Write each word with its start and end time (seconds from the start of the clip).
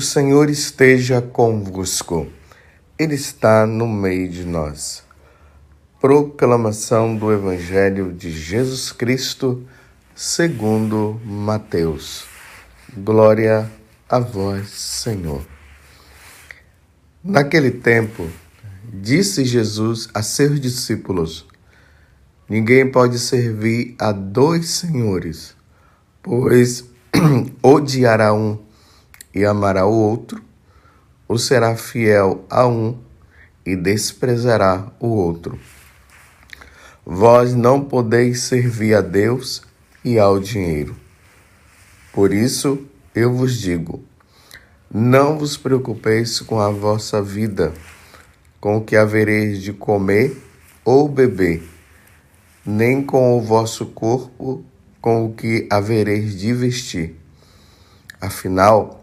O 0.00 0.02
Senhor 0.02 0.48
esteja 0.48 1.20
convosco, 1.20 2.26
Ele 2.98 3.14
está 3.14 3.66
no 3.66 3.86
meio 3.86 4.30
de 4.30 4.46
nós. 4.46 5.04
Proclamação 6.00 7.14
do 7.14 7.30
Evangelho 7.30 8.10
de 8.10 8.30
Jesus 8.30 8.92
Cristo, 8.92 9.62
segundo 10.14 11.20
Mateus. 11.22 12.24
Glória 12.96 13.70
a 14.08 14.18
vós, 14.18 14.70
Senhor. 14.70 15.46
Naquele 17.22 17.70
tempo, 17.70 18.26
disse 18.82 19.44
Jesus 19.44 20.08
a 20.14 20.22
seus 20.22 20.58
discípulos: 20.58 21.46
Ninguém 22.48 22.90
pode 22.90 23.18
servir 23.18 23.96
a 23.98 24.12
dois 24.12 24.70
senhores, 24.70 25.54
pois 26.22 26.86
odiará 27.62 28.32
um 28.32 28.69
e 29.34 29.44
amará 29.44 29.86
o 29.86 29.94
outro, 29.94 30.42
ou 31.28 31.38
será 31.38 31.76
fiel 31.76 32.44
a 32.50 32.66
um 32.66 32.98
e 33.64 33.76
desprezará 33.76 34.90
o 34.98 35.08
outro. 35.08 35.58
Vós 37.04 37.54
não 37.54 37.82
podeis 37.82 38.42
servir 38.42 38.94
a 38.94 39.00
Deus 39.00 39.62
e 40.04 40.18
ao 40.18 40.38
dinheiro. 40.38 40.96
Por 42.12 42.32
isso 42.32 42.84
eu 43.14 43.32
vos 43.32 43.58
digo: 43.58 44.02
não 44.92 45.38
vos 45.38 45.56
preocupeis 45.56 46.40
com 46.40 46.60
a 46.60 46.70
vossa 46.70 47.22
vida, 47.22 47.72
com 48.60 48.76
o 48.76 48.84
que 48.84 48.96
havereis 48.96 49.62
de 49.62 49.72
comer 49.72 50.36
ou 50.84 51.08
beber, 51.08 51.62
nem 52.66 53.02
com 53.02 53.38
o 53.38 53.40
vosso 53.40 53.86
corpo, 53.86 54.64
com 55.00 55.26
o 55.26 55.32
que 55.32 55.66
havereis 55.70 56.36
de 56.36 56.52
vestir. 56.52 57.16
Afinal, 58.20 58.99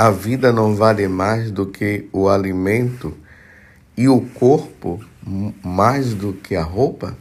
a 0.00 0.10
vida 0.10 0.50
não 0.50 0.74
vale 0.74 1.06
mais 1.08 1.50
do 1.50 1.66
que 1.66 2.08
o 2.10 2.26
alimento 2.26 3.14
e 3.94 4.08
o 4.08 4.22
corpo 4.22 4.98
mais 5.62 6.14
do 6.14 6.32
que 6.32 6.56
a 6.56 6.62
roupa? 6.62 7.14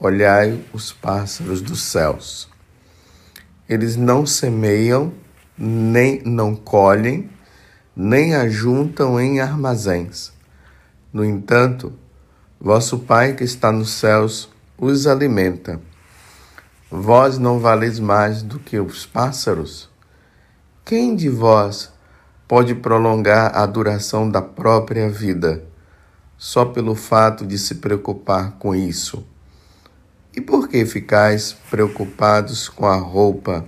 Olhai 0.00 0.60
os 0.72 0.92
pássaros 0.92 1.62
dos 1.62 1.80
céus. 1.80 2.48
Eles 3.68 3.94
não 3.94 4.26
semeiam, 4.26 5.14
nem 5.56 6.20
não 6.24 6.56
colhem, 6.56 7.30
nem 7.94 8.34
ajuntam 8.34 9.20
em 9.20 9.38
armazéns. 9.38 10.32
No 11.12 11.24
entanto, 11.24 11.92
vosso 12.60 12.98
Pai 12.98 13.34
que 13.34 13.44
está 13.44 13.70
nos 13.70 13.90
céus 13.90 14.50
os 14.76 15.06
alimenta. 15.06 15.80
Vós 16.90 17.38
não 17.38 17.60
valeis 17.60 18.00
mais 18.00 18.42
do 18.42 18.58
que 18.58 18.80
os 18.80 19.06
pássaros? 19.06 19.91
Quem 20.84 21.14
de 21.14 21.28
vós 21.28 21.92
pode 22.48 22.74
prolongar 22.74 23.56
a 23.56 23.64
duração 23.66 24.28
da 24.28 24.42
própria 24.42 25.08
vida 25.08 25.64
só 26.36 26.64
pelo 26.64 26.96
fato 26.96 27.46
de 27.46 27.56
se 27.56 27.76
preocupar 27.76 28.56
com 28.58 28.74
isso? 28.74 29.24
E 30.34 30.40
por 30.40 30.68
que 30.68 30.84
ficais 30.84 31.52
preocupados 31.70 32.68
com 32.68 32.84
a 32.84 32.96
roupa? 32.96 33.64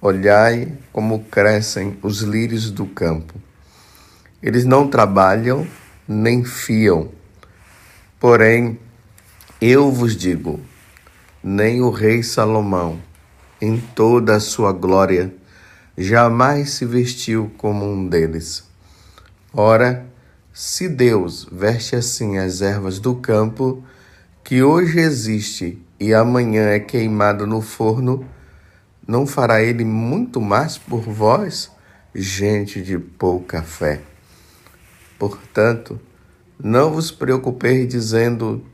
Olhai 0.00 0.78
como 0.92 1.24
crescem 1.24 1.98
os 2.00 2.20
lírios 2.20 2.70
do 2.70 2.86
campo. 2.86 3.34
Eles 4.40 4.64
não 4.64 4.88
trabalham 4.88 5.66
nem 6.06 6.44
fiam. 6.44 7.10
Porém, 8.20 8.78
eu 9.60 9.90
vos 9.90 10.16
digo, 10.16 10.60
nem 11.42 11.82
o 11.82 11.90
rei 11.90 12.22
Salomão, 12.22 13.00
em 13.60 13.78
toda 13.80 14.36
a 14.36 14.40
sua 14.40 14.72
glória, 14.72 15.34
jamais 15.96 16.70
se 16.70 16.84
vestiu 16.84 17.50
como 17.56 17.84
um 17.84 18.06
deles. 18.06 18.64
Ora, 19.52 20.06
se 20.52 20.88
Deus 20.88 21.46
veste 21.50 21.96
assim 21.96 22.38
as 22.38 22.60
ervas 22.60 22.98
do 22.98 23.14
campo, 23.14 23.82
que 24.44 24.62
hoje 24.62 24.98
existe 24.98 25.82
e 25.98 26.12
amanhã 26.12 26.68
é 26.68 26.78
queimado 26.78 27.46
no 27.46 27.60
forno, 27.60 28.26
não 29.06 29.26
fará 29.26 29.62
ele 29.62 29.84
muito 29.84 30.40
mais 30.40 30.76
por 30.76 31.00
vós, 31.00 31.70
gente 32.14 32.82
de 32.82 32.98
pouca 32.98 33.62
fé? 33.62 34.00
Portanto, 35.18 35.98
não 36.62 36.92
vos 36.92 37.10
preocupeis 37.10 37.88
dizendo: 37.88 38.64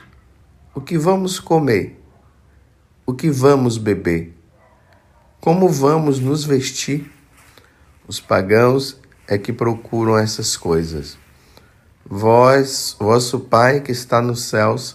o 0.74 0.80
que 0.80 0.98
vamos 0.98 1.38
comer? 1.38 2.00
O 3.06 3.14
que 3.14 3.30
vamos 3.30 3.78
beber? 3.78 4.41
Como 5.42 5.68
vamos 5.68 6.20
nos 6.20 6.44
vestir? 6.44 7.10
Os 8.06 8.20
pagãos 8.20 8.96
é 9.26 9.36
que 9.36 9.52
procuram 9.52 10.16
essas 10.16 10.56
coisas. 10.56 11.18
Vós, 12.06 12.94
vosso 12.96 13.40
Pai 13.40 13.80
que 13.80 13.90
está 13.90 14.22
nos 14.22 14.42
céus, 14.42 14.94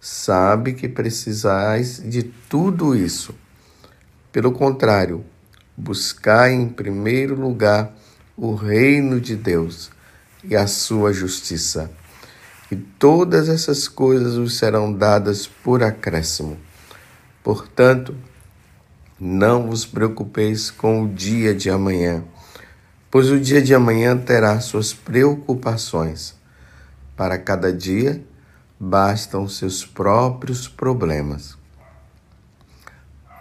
sabe 0.00 0.74
que 0.74 0.88
precisais 0.88 2.00
de 2.00 2.22
tudo 2.22 2.94
isso. 2.94 3.34
Pelo 4.30 4.52
contrário, 4.52 5.24
buscai 5.76 6.52
em 6.52 6.68
primeiro 6.68 7.34
lugar 7.34 7.92
o 8.36 8.54
reino 8.54 9.20
de 9.20 9.34
Deus 9.34 9.90
e 10.44 10.54
a 10.54 10.68
sua 10.68 11.12
justiça, 11.12 11.90
e 12.70 12.76
todas 12.76 13.48
essas 13.48 13.88
coisas 13.88 14.36
vos 14.36 14.58
serão 14.58 14.92
dadas 14.92 15.48
por 15.48 15.82
acréscimo. 15.82 16.56
Portanto, 17.42 18.14
não 19.18 19.68
vos 19.68 19.84
preocupeis 19.84 20.70
com 20.70 21.02
o 21.02 21.08
dia 21.08 21.54
de 21.54 21.68
amanhã, 21.68 22.22
pois 23.10 23.30
o 23.30 23.40
dia 23.40 23.60
de 23.60 23.74
amanhã 23.74 24.16
terá 24.16 24.60
suas 24.60 24.92
preocupações. 24.92 26.36
Para 27.16 27.36
cada 27.36 27.72
dia 27.72 28.24
bastam 28.78 29.48
seus 29.48 29.84
próprios 29.84 30.68
problemas. 30.68 31.58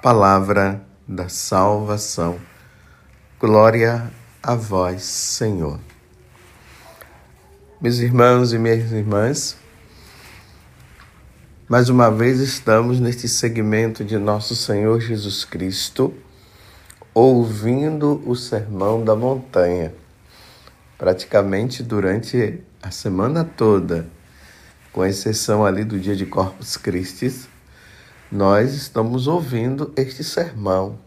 Palavra 0.01 0.81
da 1.07 1.29
salvação. 1.29 2.39
Glória 3.39 4.11
a 4.41 4.55
vós, 4.55 5.03
Senhor. 5.03 5.79
Meus 7.79 7.99
irmãos 7.99 8.53
e 8.53 8.57
minhas 8.57 8.91
irmãs, 8.91 9.55
mais 11.69 11.89
uma 11.89 12.09
vez 12.09 12.39
estamos 12.39 12.97
neste 12.97 13.27
segmento 13.27 14.01
de 14.05 14.17
nosso 14.17 14.55
Senhor 14.55 15.01
Jesus 15.01 15.43
Cristo, 15.43 16.13
ouvindo 17.13 18.23
o 18.25 18.37
Sermão 18.37 19.03
da 19.03 19.17
Montanha. 19.17 19.93
Praticamente 20.97 21.83
durante 21.83 22.63
a 22.81 22.89
semana 22.89 23.43
toda, 23.43 24.07
com 24.93 25.05
exceção 25.05 25.65
ali 25.65 25.83
do 25.83 25.99
dia 25.99 26.15
de 26.15 26.25
Corpus 26.25 26.77
Christi, 26.77 27.49
nós 28.31 28.73
estamos 28.73 29.27
ouvindo 29.27 29.91
este 29.97 30.23
sermão. 30.23 30.97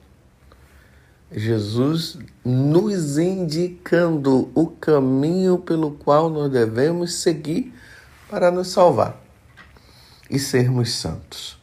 Jesus 1.32 2.18
nos 2.44 3.16
indicando 3.16 4.50
o 4.54 4.66
caminho 4.66 5.56
pelo 5.56 5.92
qual 5.92 6.28
nós 6.28 6.52
devemos 6.52 7.14
seguir 7.14 7.72
para 8.28 8.50
nos 8.50 8.68
salvar 8.68 9.19
e 10.30 10.38
sermos 10.38 10.94
santos. 10.94 11.60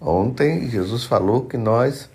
Ontem, 0.00 0.68
Jesus 0.68 1.04
falou 1.04 1.46
que 1.46 1.56
nós 1.56 2.10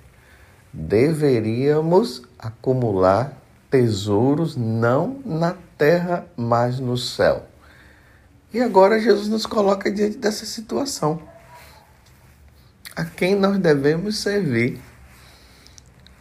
deveríamos 0.71 2.21
acumular 2.37 3.33
tesouros 3.71 4.55
não 4.55 5.21
na 5.25 5.55
terra, 5.77 6.27
mas 6.35 6.79
no 6.79 6.97
céu. 6.97 7.47
E 8.53 8.61
agora 8.61 8.99
Jesus 8.99 9.27
nos 9.27 9.45
coloca 9.45 9.91
diante 9.91 10.17
dessa 10.17 10.45
situação. 10.45 11.21
A 12.95 13.05
quem 13.05 13.35
nós 13.35 13.57
devemos 13.57 14.17
servir? 14.17 14.79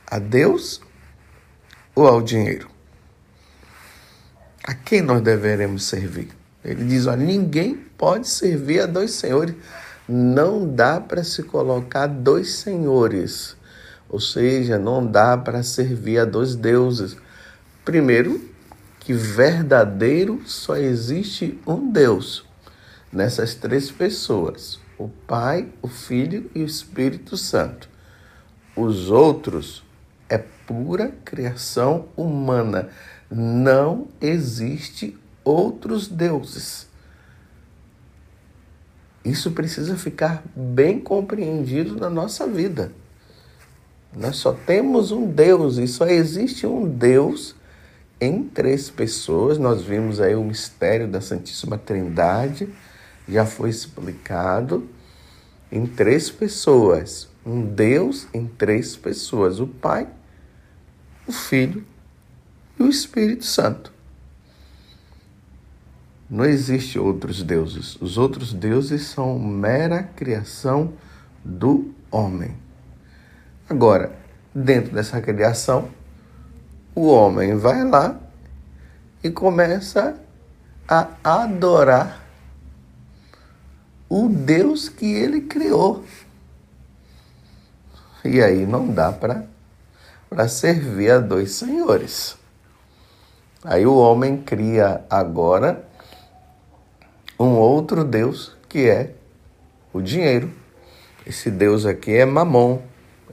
A 0.07 0.19
Deus 0.19 0.81
ou 1.95 2.07
ao 2.07 2.23
dinheiro? 2.23 2.71
A 4.63 4.75
quem 4.75 5.03
nós 5.03 5.21
deveremos 5.23 5.85
servir? 5.85 6.38
Ele 6.65 6.85
diz: 6.85 7.07
olha, 7.07 7.25
ninguém 7.25 7.75
pode 7.97 8.29
servir 8.29 8.81
a 8.81 8.87
dois 8.87 9.13
senhores. 9.13 9.55
Não 10.09 10.67
dá 10.67 11.01
para 11.01 11.23
se 11.23 11.43
colocar 11.43 12.07
dois 12.07 12.55
senhores. 12.55 13.57
Ou 14.09 14.21
seja, 14.21 14.79
não 14.79 15.07
dá 15.07 15.37
para 15.37 15.63
servir 15.63 16.19
a 16.19 16.25
dois 16.25 16.55
deuses. 16.55 17.17
Primeiro, 17.85 18.41
que 19.01 19.13
verdadeiro 19.13 20.43
só 20.47 20.77
existe 20.77 21.59
um 21.67 21.91
Deus 21.91 22.45
nessas 23.13 23.55
três 23.55 23.91
pessoas: 23.91 24.81
o 24.99 25.09
Pai, 25.09 25.69
o 25.83 25.89
Filho 25.89 26.51
e 26.55 26.63
o 26.63 26.67
Espírito 26.67 27.37
Santo. 27.37 27.89
Os 28.77 29.11
outros 29.11 29.83
é 30.29 30.39
pura 30.39 31.13
criação 31.25 32.09
humana. 32.17 32.89
Não 33.31 34.09
existe 34.21 35.19
outros 35.49 36.07
deuses. 36.07 36.87
Isso 39.25 39.51
precisa 39.51 39.97
ficar 39.97 40.43
bem 40.55 41.01
compreendido 41.01 41.97
na 41.97 42.09
nossa 42.09 42.47
vida. 42.47 42.93
Nós 44.17 44.37
só 44.37 44.53
temos 44.53 45.11
um 45.11 45.27
Deus 45.27 45.77
e 45.77 45.87
só 45.87 46.07
existe 46.07 46.67
um 46.67 46.89
Deus 46.89 47.55
em 48.21 48.43
três 48.43 48.89
pessoas. 48.91 49.59
Nós 49.59 49.83
vimos 49.83 50.21
aí 50.21 50.35
o 50.35 50.45
mistério 50.45 51.09
da 51.09 51.21
Santíssima 51.21 51.77
Trindade, 51.77 52.69
já 53.29 53.45
foi 53.45 53.71
explicado 53.71 54.89
em 55.71 55.87
três 55.87 56.31
pessoas. 56.31 57.29
Um 57.45 57.65
Deus 57.65 58.27
em 58.33 58.47
três 58.47 58.97
pessoas: 58.97 59.61
o 59.61 59.67
Pai, 59.67 60.09
o 61.27 61.33
Filho 61.33 61.85
e 62.79 62.83
o 62.83 62.89
Espírito 62.89 63.45
Santo. 63.45 63.98
Não 66.31 66.45
existe 66.45 66.99
outros 66.99 67.43
deuses. 67.43 67.97
Os 68.01 68.19
outros 68.19 68.53
deuses 68.53 69.07
são 69.07 69.39
mera 69.39 70.03
criação 70.03 70.93
do 71.43 71.95
homem. 72.11 72.55
Agora, 73.69 74.13
dentro 74.55 74.93
dessa 74.93 75.21
criação, 75.23 75.89
o 76.95 77.07
homem 77.07 77.57
vai 77.57 77.83
lá 77.85 78.19
e 79.23 79.31
começa 79.31 80.21
a 80.87 81.09
adorar 81.23 82.25
o 84.09 84.29
Deus 84.29 84.89
que 84.89 85.07
ele 85.07 85.43
criou. 85.43 86.05
E 88.25 88.43
aí 88.43 88.67
não 88.67 88.89
dá 88.89 89.13
para 89.13 90.49
servir 90.49 91.11
a 91.11 91.19
dois 91.19 91.53
senhores. 91.53 92.37
Aí 93.65 93.87
o 93.87 93.97
homem 93.97 94.37
cria 94.37 95.05
agora 95.09 95.88
um 97.39 97.51
outro 97.57 98.05
Deus 98.05 98.57
que 98.69 98.89
é 98.89 99.15
o 99.93 100.01
dinheiro. 100.01 100.51
Esse 101.27 101.51
Deus 101.51 101.87
aqui 101.87 102.13
é 102.13 102.25
Mamon, 102.25 102.81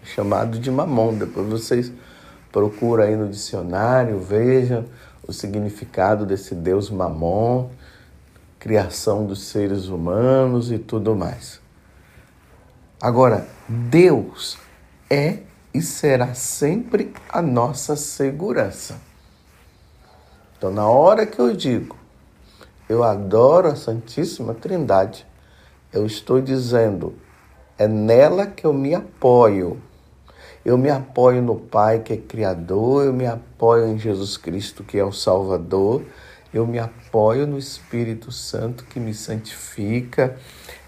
é 0.01 0.05
chamado 0.05 0.59
de 0.59 0.69
Mamon. 0.69 1.15
Depois 1.15 1.47
vocês 1.47 1.91
procuram 2.51 3.03
aí 3.03 3.15
no 3.15 3.27
dicionário, 3.27 4.19
vejam 4.19 4.85
o 5.27 5.33
significado 5.33 6.25
desse 6.25 6.53
Deus 6.53 6.89
Mamon, 6.89 7.69
criação 8.59 9.25
dos 9.25 9.43
seres 9.47 9.87
humanos 9.87 10.71
e 10.71 10.77
tudo 10.77 11.15
mais. 11.15 11.59
Agora, 13.01 13.47
Deus 13.67 14.57
é 15.09 15.39
e 15.73 15.81
será 15.81 16.33
sempre 16.33 17.13
a 17.27 17.41
nossa 17.41 17.95
segurança. 17.95 18.97
Então, 20.57 20.71
na 20.71 20.87
hora 20.87 21.25
que 21.25 21.37
eu 21.37 21.53
digo 21.53 21.97
eu 22.87 23.03
adoro 23.03 23.67
a 23.67 23.75
Santíssima 23.75 24.53
Trindade, 24.53 25.25
eu 25.91 26.05
estou 26.05 26.39
dizendo, 26.39 27.15
é 27.77 27.87
nela 27.87 28.45
que 28.45 28.65
eu 28.65 28.73
me 28.73 28.93
apoio. 28.93 29.81
Eu 30.63 30.77
me 30.77 30.89
apoio 30.89 31.41
no 31.41 31.55
Pai 31.55 31.99
que 31.99 32.13
é 32.13 32.17
Criador, 32.17 33.05
eu 33.05 33.13
me 33.13 33.25
apoio 33.25 33.87
em 33.87 33.97
Jesus 33.97 34.35
Cristo 34.35 34.83
que 34.83 34.97
é 34.97 35.03
o 35.03 35.11
Salvador, 35.11 36.03
eu 36.53 36.65
me 36.65 36.79
apoio 36.79 37.45
no 37.45 37.57
Espírito 37.57 38.31
Santo 38.31 38.83
que 38.85 38.99
me 38.99 39.13
santifica, 39.13 40.37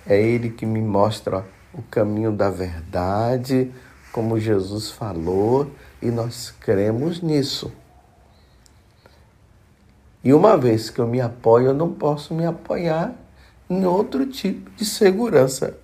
é 0.05 0.19
Ele 0.19 0.49
que 0.49 0.65
me 0.65 0.81
mostra 0.81 1.45
o 1.73 1.81
caminho 1.83 2.31
da 2.31 2.49
verdade, 2.49 3.71
como 4.11 4.39
Jesus 4.39 4.89
falou, 4.89 5.69
e 6.01 6.09
nós 6.09 6.53
cremos 6.59 7.21
nisso. 7.21 7.71
E 10.27 10.33
uma 10.33 10.57
vez 10.57 10.89
que 10.89 10.99
eu 10.99 11.07
me 11.07 11.21
apoio, 11.21 11.67
eu 11.67 11.73
não 11.73 11.93
posso 11.93 12.33
me 12.33 12.45
apoiar 12.45 13.15
em 13.69 13.85
outro 13.85 14.25
tipo 14.25 14.69
de 14.71 14.83
segurança. 14.83 15.77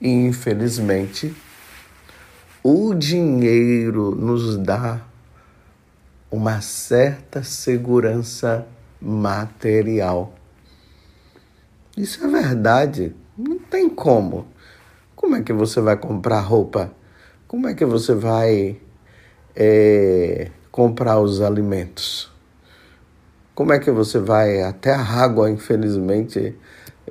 E 0.00 0.08
infelizmente, 0.08 1.34
o 2.62 2.94
dinheiro 2.94 4.14
nos 4.14 4.56
dá 4.56 5.00
uma 6.30 6.60
certa 6.60 7.42
segurança 7.42 8.64
material. 9.02 10.32
Isso 11.96 12.24
é 12.24 12.28
verdade. 12.28 13.16
Não 13.36 13.58
tem 13.58 13.90
como. 13.90 14.46
Como 15.16 15.34
é 15.34 15.42
que 15.42 15.52
você 15.52 15.80
vai 15.80 15.96
comprar 15.96 16.38
roupa? 16.38 16.92
Como 17.48 17.66
é 17.66 17.74
que 17.74 17.84
você 17.84 18.14
vai 18.14 18.80
é, 19.56 20.52
comprar 20.70 21.18
os 21.18 21.40
alimentos? 21.40 22.27
Como 23.58 23.72
é 23.72 23.80
que 23.80 23.90
você 23.90 24.20
vai 24.20 24.62
até 24.62 24.92
a 24.92 25.02
água, 25.02 25.50
infelizmente, 25.50 26.54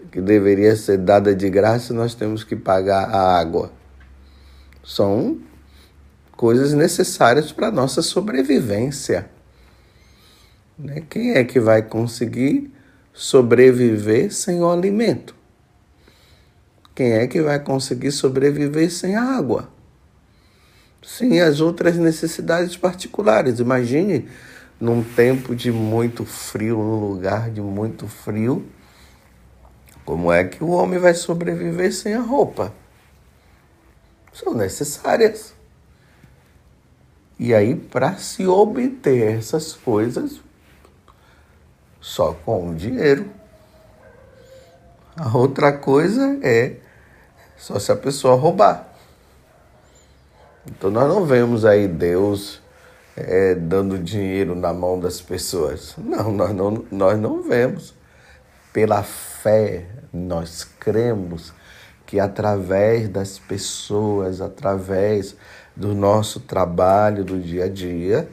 que 0.10 0.22
deveria 0.22 0.78
ser 0.78 0.98
dada 0.98 1.36
de 1.36 1.50
graça, 1.50 1.94
nós 1.94 2.16
temos 2.16 2.42
que 2.46 2.56
pagar 2.56 3.10
a 3.14 3.38
água. 3.38 3.70
São 4.82 5.42
coisas 6.38 6.72
necessárias 6.72 7.52
para 7.52 7.68
a 7.68 7.72
nossa 7.72 8.02
sobrevivência. 8.02 9.30
Né? 10.80 11.04
Quem 11.10 11.32
é 11.32 11.44
que 11.44 11.60
vai 11.60 11.82
conseguir 11.82 12.74
sobreviver 13.12 14.34
sem 14.34 14.62
o 14.62 14.72
alimento? 14.72 15.36
Quem 16.96 17.12
é 17.12 17.28
que 17.28 17.42
vai 17.42 17.60
conseguir 17.60 18.14
sobreviver 18.14 18.90
sem 18.90 19.18
a 19.18 19.22
água? 19.22 19.70
Sem 21.06 21.42
as 21.42 21.60
outras 21.60 21.98
necessidades 21.98 22.78
particulares. 22.78 23.60
Imagine 23.60 24.30
num 24.80 25.04
tempo 25.04 25.56
de 25.56 25.72
muito 25.72 26.26
frio, 26.26 26.78
num 26.78 27.00
lugar 27.00 27.50
de 27.50 27.62
muito 27.62 28.08
frio, 28.08 28.66
como 30.06 30.32
é 30.32 30.44
que 30.44 30.64
o 30.64 30.70
homem 30.70 31.00
vai 31.00 31.14
sobreviver 31.14 31.94
sem 31.94 32.14
a 32.14 32.22
roupa? 32.22 32.74
São 34.32 34.54
necessárias. 34.54 35.54
E 37.40 37.54
aí, 37.54 37.76
para 37.76 38.16
se 38.16 38.48
obter 38.48 39.38
essas 39.38 39.74
coisas, 39.74 40.40
só 42.00 42.34
com 42.34 42.70
o 42.70 42.76
dinheiro. 42.76 43.30
A 45.16 45.36
outra 45.36 45.74
coisa 45.74 46.40
é 46.42 46.78
só 47.58 47.80
se 47.80 47.92
a 47.92 47.96
pessoa 47.96 48.36
roubar. 48.36 48.88
Então 50.66 50.90
nós 50.90 51.08
não 51.08 51.26
vemos 51.26 51.66
aí 51.66 51.88
Deus 51.88 52.62
é, 53.18 53.56
dando 53.56 53.98
dinheiro 53.98 54.56
na 54.56 54.72
mão 54.72 55.00
das 55.00 55.20
pessoas. 55.20 55.96
Não, 55.98 56.32
nós 56.32 56.54
não, 56.54 56.86
nós 56.92 57.20
não 57.20 57.42
vemos. 57.42 57.96
Pela 58.72 59.02
fé, 59.02 59.88
nós 60.14 60.64
cremos 60.64 61.52
que 62.06 62.20
através 62.20 63.10
das 63.10 63.40
pessoas, 63.40 64.40
através 64.40 65.36
do 65.76 65.96
nosso 65.96 66.40
trabalho 66.42 67.24
do 67.24 67.40
dia 67.40 67.66
a 67.66 67.70
dia, 67.70 68.30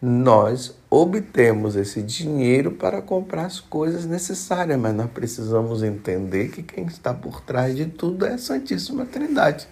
nós 0.00 0.76
obtemos 0.90 1.74
esse 1.74 2.02
dinheiro 2.02 2.72
para 2.72 3.00
comprar 3.00 3.46
as 3.46 3.58
coisas 3.58 4.04
necessárias, 4.04 4.78
mas 4.78 4.94
nós 4.94 5.10
precisamos 5.10 5.82
entender 5.82 6.50
que 6.50 6.62
quem 6.62 6.84
está 6.84 7.14
por 7.14 7.40
trás 7.40 7.74
de 7.74 7.86
tudo 7.86 8.26
é 8.26 8.34
a 8.34 8.38
Santíssima 8.38 9.06
Trindade. 9.06 9.66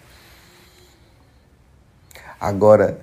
Agora, 2.41 2.99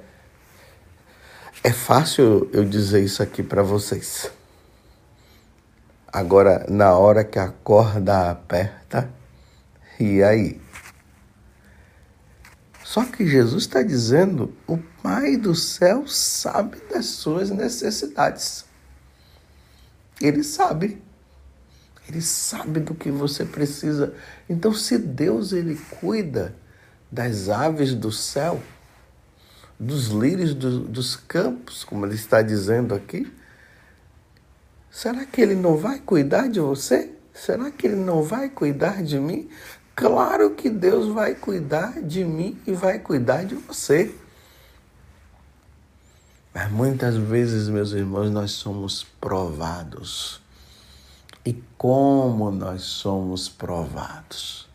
é 1.63 1.72
fácil 1.72 2.50
eu 2.51 2.65
dizer 2.65 3.03
isso 3.03 3.22
aqui 3.22 3.44
para 3.44 3.62
vocês. 3.62 4.32
Agora, 6.12 6.65
na 6.68 6.98
hora 6.98 7.24
que 7.24 7.38
a 7.38 7.50
corda 7.50 8.32
aperta, 8.32 9.10
e 10.00 10.24
aí? 10.24 10.60
Só 12.84 13.06
que 13.06 13.27
Jesus 13.27 13.63
está 13.63 13.84
dizendo: 13.84 14.53
o 14.68 14.77
Pai 15.03 15.38
do 15.38 15.53
céu 15.53 16.08
sabe 16.08 16.82
das 16.91 17.06
suas 17.06 17.51
necessidades. 17.51 18.65
Ele 20.20 20.44
sabe. 20.44 21.01
Ele 22.10 22.22
sabe 22.22 22.80
do 22.80 22.96
que 22.96 23.12
você 23.12 23.46
precisa. 23.46 24.13
Então, 24.50 24.74
se 24.74 24.98
Deus 24.98 25.53
ele 25.53 25.80
cuida 26.00 26.56
das 27.12 27.48
aves 27.48 27.94
do 27.94 28.12
céu, 28.12 28.62
dos 29.82 30.10
lírios 30.10 30.54
do, 30.54 30.82
dos 30.82 31.16
campos, 31.16 31.84
como 31.84 32.06
ele 32.06 32.14
está 32.14 32.44
dizendo 32.44 32.94
aqui? 32.94 33.34
Será 34.92 35.26
que 35.26 35.42
ele 35.42 35.56
não 35.56 35.76
vai 35.76 35.98
cuidar 35.98 36.48
de 36.48 36.60
você? 36.60 37.12
Será 37.34 37.72
que 37.72 37.88
ele 37.88 37.96
não 37.96 38.22
vai 38.22 38.48
cuidar 38.48 39.02
de 39.02 39.20
mim? 39.20 39.50
Claro 39.96 40.52
que 40.52 40.70
Deus 40.70 41.12
vai 41.12 41.34
cuidar 41.34 42.00
de 42.00 42.24
mim 42.24 42.60
e 42.68 42.74
vai 42.74 43.00
cuidar 43.00 43.44
de 43.44 43.56
você. 43.56 44.14
Mas 46.54 46.72
muitas 46.72 47.16
vezes, 47.16 47.68
meus 47.68 47.92
irmãos, 47.92 48.30
nós 48.30 48.52
somos 48.52 49.04
provados. 49.20 50.42
E 51.44 51.54
como 51.76 52.52
nós 52.52 52.84
somos 52.84 53.50
provados? 53.50 54.70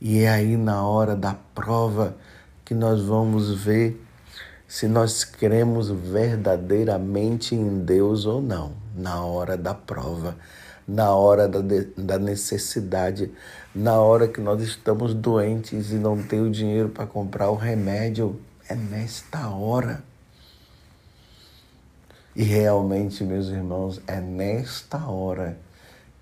E 0.00 0.18
é 0.18 0.30
aí 0.30 0.56
na 0.56 0.84
hora 0.84 1.14
da 1.14 1.34
prova 1.54 2.16
que 2.64 2.74
nós 2.74 3.02
vamos 3.02 3.62
ver 3.62 4.04
se 4.68 4.88
nós 4.88 5.24
cremos 5.24 5.88
verdadeiramente 5.88 7.54
em 7.54 7.80
Deus 7.84 8.26
ou 8.26 8.40
não, 8.42 8.72
na 8.96 9.24
hora 9.24 9.56
da 9.56 9.74
prova. 9.74 10.36
na 10.86 11.10
hora 11.14 11.48
da, 11.48 11.60
da 11.96 12.18
necessidade, 12.18 13.32
na 13.74 14.00
hora 14.00 14.28
que 14.28 14.40
nós 14.40 14.62
estamos 14.62 15.12
doentes 15.14 15.90
e 15.90 15.96
não 15.96 16.22
tem 16.22 16.40
o 16.40 16.50
dinheiro 16.50 16.88
para 16.88 17.06
comprar 17.06 17.50
o 17.50 17.56
remédio. 17.56 18.40
É 18.68 18.74
nesta 18.74 19.48
hora. 19.48 20.02
E 22.34 22.42
realmente, 22.42 23.24
meus 23.24 23.48
irmãos, 23.48 24.00
é 24.06 24.20
nesta 24.20 25.06
hora 25.08 25.58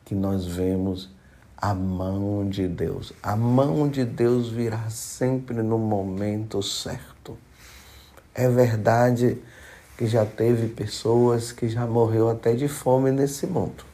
que 0.04 0.14
nós 0.14 0.46
vemos 0.46 1.10
a 1.56 1.74
mão 1.74 2.48
de 2.48 2.68
Deus. 2.68 3.12
A 3.22 3.34
mão 3.34 3.88
de 3.88 4.04
Deus 4.04 4.48
virá 4.48 4.88
sempre 4.90 5.62
no 5.62 5.78
momento 5.78 6.62
certo. 6.62 7.13
É 8.34 8.48
verdade 8.48 9.38
que 9.96 10.08
já 10.08 10.26
teve 10.26 10.66
pessoas 10.66 11.52
que 11.52 11.68
já 11.68 11.86
morreu 11.86 12.28
até 12.28 12.52
de 12.52 12.66
fome 12.66 13.12
nesse 13.12 13.46
mundo. 13.46 13.84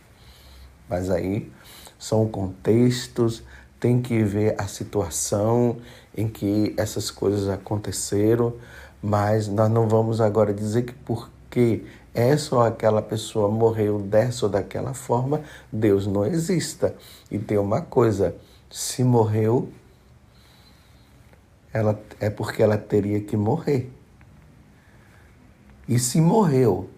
Mas 0.89 1.11
aí 1.11 1.53
são 1.99 2.27
contextos, 2.27 3.43
tem 3.79 4.01
que 4.01 4.23
ver 4.25 4.55
a 4.59 4.67
situação 4.67 5.77
em 6.17 6.27
que 6.27 6.75
essas 6.79 7.11
coisas 7.11 7.51
aconteceram, 7.51 8.55
mas 9.03 9.47
nós 9.47 9.71
não 9.71 9.87
vamos 9.87 10.23
agora 10.23 10.55
dizer 10.55 10.85
que 10.85 10.95
porque 10.95 11.85
essa 12.15 12.57
ou 12.57 12.63
aquela 12.63 13.03
pessoa 13.03 13.51
morreu 13.51 13.99
dessa 13.99 14.47
ou 14.47 14.51
daquela 14.51 14.95
forma, 14.95 15.43
Deus 15.71 16.07
não 16.07 16.25
exista. 16.25 16.95
E 17.31 17.39
tem 17.39 17.59
uma 17.59 17.83
coisa, 17.83 18.35
se 18.71 19.05
morreu, 19.05 19.69
ela 21.73 22.01
é 22.19 22.31
porque 22.31 22.63
ela 22.63 22.79
teria 22.79 23.21
que 23.21 23.37
morrer. 23.37 24.00
E 25.91 25.99
se 25.99 26.21
morreu 26.21 26.89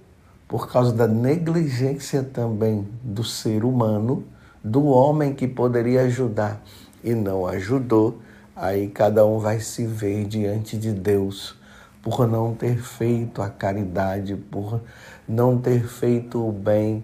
por 0.46 0.70
causa 0.70 0.92
da 0.92 1.08
negligência 1.08 2.22
também 2.22 2.86
do 3.02 3.24
ser 3.24 3.64
humano, 3.64 4.22
do 4.62 4.84
homem 4.84 5.32
que 5.32 5.48
poderia 5.48 6.02
ajudar 6.02 6.62
e 7.02 7.14
não 7.14 7.46
ajudou, 7.46 8.18
aí 8.54 8.88
cada 8.88 9.24
um 9.24 9.38
vai 9.38 9.60
se 9.60 9.86
ver 9.86 10.26
diante 10.26 10.76
de 10.76 10.92
Deus 10.92 11.56
por 12.02 12.28
não 12.28 12.54
ter 12.54 12.82
feito 12.82 13.40
a 13.40 13.48
caridade, 13.48 14.36
por 14.36 14.78
não 15.26 15.56
ter 15.56 15.88
feito 15.88 16.46
o 16.46 16.52
bem, 16.52 17.02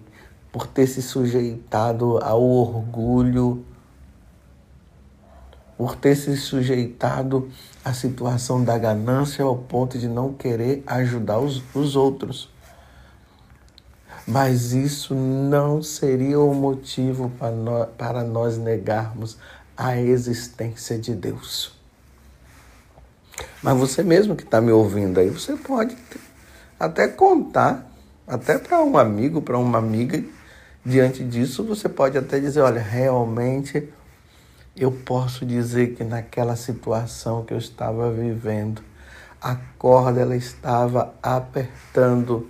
por 0.51 0.67
ter 0.67 0.85
se 0.85 1.01
sujeitado 1.01 2.19
ao 2.19 2.43
orgulho, 2.43 3.65
por 5.79 5.95
ter 5.95 6.13
se 6.13 6.35
sujeitado 6.35 7.49
à 7.85 7.93
situação 7.93 8.61
da 8.61 8.77
ganância 8.77 9.45
ao 9.45 9.55
ponto 9.55 9.97
de 9.97 10.09
não 10.09 10.33
querer 10.33 10.83
ajudar 10.85 11.39
os, 11.39 11.63
os 11.73 11.95
outros. 11.95 12.49
Mas 14.27 14.73
isso 14.73 15.15
não 15.15 15.81
seria 15.81 16.37
o 16.37 16.53
motivo 16.53 17.31
para 17.39 17.51
nós, 17.51 17.87
para 17.97 18.23
nós 18.25 18.57
negarmos 18.57 19.37
a 19.77 19.97
existência 19.97 20.99
de 20.99 21.15
Deus. 21.15 21.71
Mas 23.63 23.77
você 23.77 24.03
mesmo 24.03 24.35
que 24.35 24.43
está 24.43 24.59
me 24.59 24.73
ouvindo 24.73 25.17
aí, 25.17 25.29
você 25.29 25.55
pode 25.55 25.95
até 26.77 27.07
contar, 27.07 27.89
até 28.27 28.57
para 28.57 28.83
um 28.83 28.97
amigo, 28.97 29.41
para 29.41 29.57
uma 29.57 29.77
amiga, 29.77 30.21
diante 30.85 31.23
disso, 31.23 31.63
você 31.63 31.87
pode 31.87 32.17
até 32.17 32.37
dizer: 32.37 32.59
olha, 32.59 32.81
realmente 32.81 33.87
eu 34.79 34.91
posso 34.91 35.45
dizer 35.45 35.95
que 35.95 36.03
naquela 36.03 36.55
situação 36.55 37.43
que 37.43 37.53
eu 37.53 37.57
estava 37.57 38.11
vivendo, 38.11 38.81
a 39.41 39.55
corda 39.77 40.21
ela 40.21 40.35
estava 40.35 41.13
apertando 41.21 42.49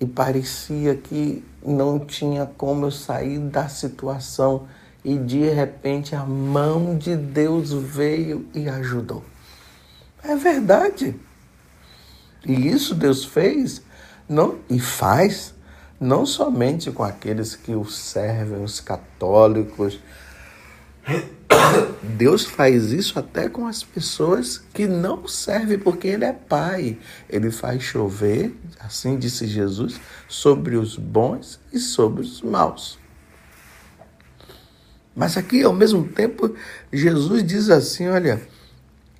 e 0.00 0.04
parecia 0.04 0.96
que 0.96 1.44
não 1.64 1.98
tinha 1.98 2.44
como 2.44 2.86
eu 2.86 2.90
sair 2.90 3.38
da 3.38 3.68
situação 3.68 4.66
e 5.04 5.16
de 5.16 5.48
repente 5.48 6.14
a 6.14 6.24
mão 6.24 6.98
de 6.98 7.16
Deus 7.16 7.72
veio 7.72 8.46
e 8.52 8.68
ajudou. 8.68 9.24
É 10.22 10.34
verdade. 10.34 11.14
E 12.44 12.68
isso 12.68 12.94
Deus 12.94 13.24
fez 13.24 13.82
não, 14.28 14.58
e 14.68 14.80
faz 14.80 15.54
não 16.00 16.26
somente 16.26 16.90
com 16.90 17.02
aqueles 17.02 17.54
que 17.56 17.72
o 17.72 17.84
servem, 17.84 18.62
os 18.62 18.80
católicos. 18.80 19.98
Deus 22.16 22.44
faz 22.44 22.92
isso 22.92 23.18
até 23.18 23.48
com 23.48 23.66
as 23.66 23.82
pessoas 23.82 24.58
que 24.72 24.86
não 24.86 25.26
servem, 25.26 25.78
porque 25.78 26.08
Ele 26.08 26.24
é 26.24 26.32
Pai. 26.32 26.98
Ele 27.28 27.50
faz 27.50 27.82
chover, 27.82 28.54
assim 28.80 29.18
disse 29.18 29.46
Jesus, 29.46 30.00
sobre 30.28 30.76
os 30.76 30.96
bons 30.96 31.60
e 31.72 31.78
sobre 31.78 32.22
os 32.22 32.42
maus. 32.42 32.98
Mas 35.14 35.36
aqui, 35.36 35.62
ao 35.62 35.72
mesmo 35.72 36.06
tempo, 36.06 36.54
Jesus 36.92 37.42
diz 37.42 37.70
assim: 37.70 38.08
olha 38.08 38.40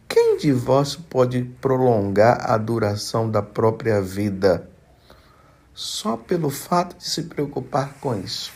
quem 0.09 0.37
de 0.37 0.53
vós 0.53 0.95
pode 0.95 1.43
prolongar 1.61 2.51
a 2.51 2.57
duração 2.57 3.31
da 3.31 3.43
própria 3.43 4.01
vida 4.01 4.69
só 5.75 6.17
pelo 6.17 6.49
fato 6.49 6.97
de 6.97 7.09
se 7.09 7.25
preocupar 7.25 7.95
com 8.01 8.19
isso? 8.19 8.56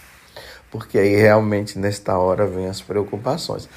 Porque 0.70 0.98
aí 0.98 1.16
realmente 1.16 1.78
nesta 1.78 2.16
hora 2.16 2.46
vem 2.46 2.66
as 2.66 2.80
preocupações. 2.80 3.68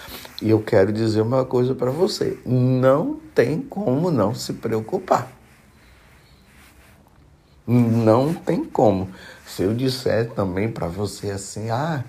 E 0.42 0.50
eu 0.50 0.62
quero 0.62 0.92
dizer 0.94 1.22
uma 1.22 1.44
coisa 1.44 1.74
para 1.74 1.90
você: 1.90 2.38
não 2.46 3.20
tem 3.34 3.62
como 3.62 4.12
não 4.12 4.36
se 4.36 4.54
preocupar. 4.54 5.32
Não 7.66 8.34
tem 8.34 8.64
como. 8.64 9.10
Se 9.48 9.64
eu 9.64 9.74
disser 9.74 10.30
também 10.32 10.70
para 10.70 10.88
você 10.88 11.32
assim, 11.32 11.70
ah, 11.70 12.04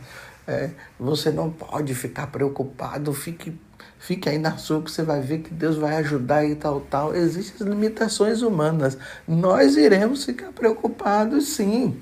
é, 0.46 0.70
você 0.98 1.30
não 1.30 1.48
pode 1.50 1.94
ficar 1.94 2.26
preocupado, 2.26 3.12
fique 3.12 3.56
Fique 4.04 4.28
aí 4.28 4.36
na 4.36 4.58
sua 4.58 4.82
que 4.82 4.90
você 4.90 5.02
vai 5.02 5.22
ver 5.22 5.38
que 5.38 5.54
Deus 5.54 5.76
vai 5.76 5.96
ajudar 5.96 6.44
e 6.44 6.54
tal, 6.54 6.82
tal. 6.82 7.14
Existem 7.14 7.66
limitações 7.66 8.42
humanas. 8.42 8.98
Nós 9.26 9.78
iremos 9.78 10.26
ficar 10.26 10.52
preocupados, 10.52 11.48
sim. 11.48 11.98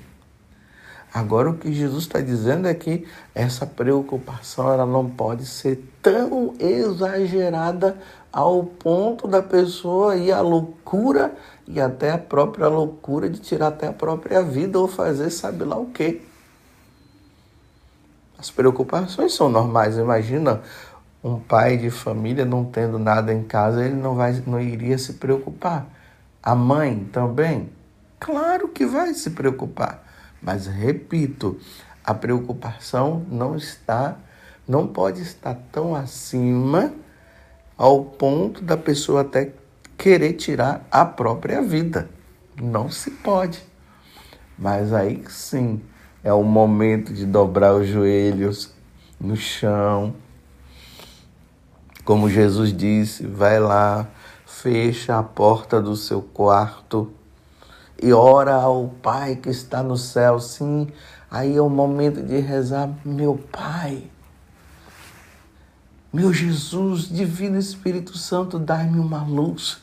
Agora 1.13 1.51
o 1.51 1.57
que 1.57 1.71
Jesus 1.71 2.05
está 2.05 2.19
dizendo 2.19 2.67
é 2.67 2.73
que 2.73 3.05
essa 3.35 3.67
preocupação 3.67 4.73
ela 4.73 4.85
não 4.85 5.07
pode 5.07 5.45
ser 5.45 5.87
tão 6.01 6.55
exagerada 6.59 7.97
ao 8.31 8.63
ponto 8.63 9.27
da 9.27 9.43
pessoa 9.43 10.15
ir 10.15 10.31
à 10.31 10.41
loucura 10.41 11.35
e 11.67 11.79
até 11.79 12.11
a 12.11 12.17
própria 12.17 12.67
loucura 12.67 13.29
de 13.29 13.39
tirar 13.39 13.67
até 13.67 13.87
a 13.87 13.93
própria 13.93 14.41
vida 14.41 14.79
ou 14.79 14.87
fazer 14.87 15.29
sabe 15.29 15.63
lá 15.63 15.77
o 15.77 15.85
quê. 15.85 16.19
As 18.35 18.49
preocupações 18.49 19.33
são 19.33 19.49
normais. 19.49 19.97
Imagina 19.97 20.61
um 21.23 21.39
pai 21.39 21.77
de 21.77 21.91
família 21.91 22.43
não 22.43 22.65
tendo 22.65 22.97
nada 22.97 23.31
em 23.31 23.43
casa, 23.43 23.85
ele 23.85 23.95
não, 23.95 24.15
vai, 24.15 24.43
não 24.47 24.59
iria 24.59 24.97
se 24.97 25.13
preocupar. 25.13 25.85
A 26.41 26.55
mãe 26.55 27.07
também? 27.13 27.69
Claro 28.19 28.67
que 28.67 28.85
vai 28.85 29.13
se 29.13 29.29
preocupar. 29.29 30.02
Mas 30.43 30.67
repito, 30.67 31.57
a 32.03 32.13
preocupação 32.13 33.25
não 33.31 33.55
está, 33.55 34.17
não 34.67 34.85
pode 34.85 35.21
estar 35.21 35.55
tão 35.71 35.95
acima 35.95 36.93
ao 37.77 38.03
ponto 38.03 38.61
da 38.61 38.75
pessoa 38.75 39.21
até 39.21 39.53
querer 39.97 40.33
tirar 40.33 40.85
a 40.91 41.05
própria 41.05 41.61
vida. 41.61 42.09
Não 42.61 42.91
se 42.91 43.09
pode. 43.09 43.63
Mas 44.59 44.93
aí 44.93 45.23
sim 45.29 45.81
é 46.23 46.33
o 46.33 46.43
momento 46.43 47.13
de 47.13 47.25
dobrar 47.25 47.73
os 47.73 47.87
joelhos 47.87 48.73
no 49.19 49.35
chão, 49.37 50.13
como 52.03 52.29
Jesus 52.29 52.75
disse, 52.75 53.25
vai 53.25 53.59
lá, 53.61 54.09
fecha 54.45 55.17
a 55.17 55.23
porta 55.23 55.81
do 55.81 55.95
seu 55.95 56.21
quarto 56.21 57.13
e 58.01 58.11
ora 58.11 58.53
ao 58.53 58.89
Pai 59.01 59.35
que 59.35 59.49
está 59.49 59.81
no 59.83 59.97
céu. 59.97 60.39
Sim, 60.39 60.87
aí 61.29 61.55
é 61.55 61.61
o 61.61 61.69
momento 61.69 62.21
de 62.21 62.39
rezar, 62.39 62.89
meu 63.05 63.37
Pai. 63.51 64.09
Meu 66.11 66.31
Jesus, 66.31 67.09
Divino 67.09 67.57
Espírito 67.57 68.17
Santo, 68.17 68.59
dai-me 68.59 68.99
uma 68.99 69.23
luz. 69.23 69.81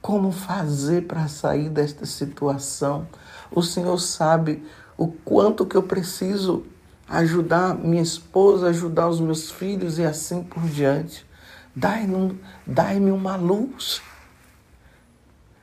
Como 0.00 0.30
fazer 0.30 1.06
para 1.06 1.26
sair 1.28 1.68
desta 1.68 2.06
situação? 2.06 3.08
O 3.50 3.62
Senhor 3.62 3.98
sabe 3.98 4.64
o 4.96 5.08
quanto 5.08 5.66
que 5.66 5.76
eu 5.76 5.82
preciso 5.82 6.64
ajudar 7.08 7.74
minha 7.74 8.02
esposa, 8.02 8.68
ajudar 8.68 9.08
os 9.08 9.20
meus 9.20 9.50
filhos 9.50 9.98
e 9.98 10.04
assim 10.04 10.42
por 10.42 10.62
diante. 10.62 11.26
Dai-me 11.74 12.38
dai 12.66 12.98
uma 12.98 13.36
luz. 13.36 14.00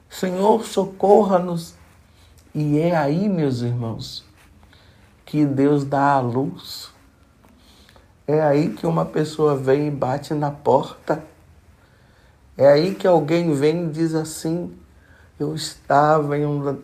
Senhor, 0.09 0.65
socorra-nos. 0.65 1.80
E 2.53 2.79
é 2.79 2.95
aí, 2.95 3.29
meus 3.29 3.61
irmãos, 3.61 4.25
que 5.25 5.45
Deus 5.45 5.85
dá 5.85 6.13
a 6.13 6.19
luz. 6.19 6.91
É 8.27 8.41
aí 8.41 8.73
que 8.73 8.85
uma 8.85 9.05
pessoa 9.05 9.55
vem 9.55 9.87
e 9.87 9.91
bate 9.91 10.33
na 10.33 10.51
porta. 10.51 11.23
É 12.57 12.67
aí 12.67 12.93
que 12.93 13.07
alguém 13.07 13.53
vem 13.53 13.85
e 13.85 13.89
diz 13.89 14.13
assim: 14.13 14.77
Eu 15.39 15.55
estava 15.55 16.37
em 16.37 16.45
um, 16.45 16.77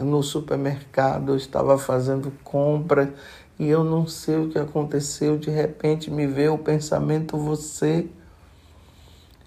no 0.00 0.22
supermercado, 0.22 1.32
eu 1.32 1.36
estava 1.36 1.76
fazendo 1.76 2.32
compra 2.42 3.12
e 3.58 3.68
eu 3.68 3.84
não 3.84 4.06
sei 4.06 4.38
o 4.38 4.48
que 4.48 4.58
aconteceu, 4.58 5.38
de 5.38 5.50
repente 5.50 6.10
me 6.10 6.26
veio 6.26 6.54
o 6.54 6.58
pensamento 6.58 7.36
você. 7.36 8.08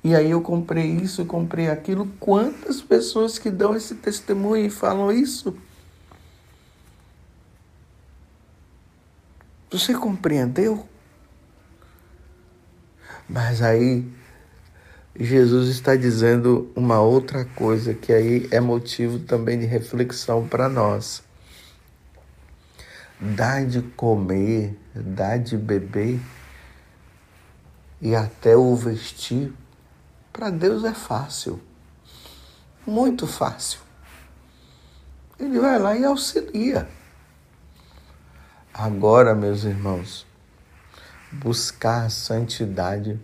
E 0.05 0.13
aí 0.13 0.29
eu 0.29 0.39
comprei 0.39 0.85
isso, 0.85 1.25
comprei 1.25 1.67
aquilo. 1.67 2.05
Quantas 2.19 2.79
pessoas 2.79 3.39
que 3.39 3.49
dão 3.49 3.75
esse 3.75 3.95
testemunho 3.95 4.67
e 4.67 4.69
falam 4.69 5.11
isso? 5.11 5.57
Você 9.71 9.95
compreendeu? 9.95 10.87
Mas 13.27 13.63
aí 13.63 14.07
Jesus 15.19 15.69
está 15.69 15.95
dizendo 15.95 16.71
uma 16.75 17.01
outra 17.01 17.43
coisa 17.43 17.95
que 17.95 18.13
aí 18.13 18.47
é 18.51 18.59
motivo 18.59 19.17
também 19.17 19.57
de 19.57 19.65
reflexão 19.65 20.47
para 20.47 20.69
nós. 20.69 21.23
Dar 23.19 23.65
de 23.65 23.81
comer, 23.81 24.77
dar 24.93 25.39
de 25.39 25.57
beber 25.57 26.19
e 27.99 28.13
até 28.13 28.55
o 28.55 28.75
vestir, 28.75 29.51
para 30.35 30.49
Deus 30.49 30.83
é 30.83 30.93
fácil, 30.93 31.61
muito 32.85 33.25
fácil. 33.25 33.79
Ele 35.39 35.57
vai 35.57 35.79
lá 35.79 35.95
e 35.95 36.03
auxilia. 36.03 36.89
Agora, 38.73 39.33
meus 39.33 39.63
irmãos, 39.63 40.27
buscar 41.31 42.07
a 42.07 42.09
santidade, 42.09 43.17